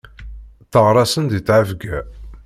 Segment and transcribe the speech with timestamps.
[0.63, 1.97] Tteɣraṣen si ttɛebga.